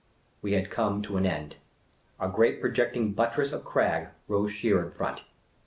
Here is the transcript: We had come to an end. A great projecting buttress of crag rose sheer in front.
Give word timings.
We 0.41 0.53
had 0.53 0.71
come 0.71 1.03
to 1.03 1.17
an 1.17 1.27
end. 1.27 1.57
A 2.19 2.27
great 2.27 2.59
projecting 2.59 3.13
buttress 3.13 3.51
of 3.53 3.63
crag 3.63 4.07
rose 4.27 4.51
sheer 4.51 4.83
in 4.83 4.89
front. 4.89 5.21